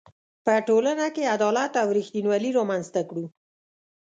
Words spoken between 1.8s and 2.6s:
او ریښتینولي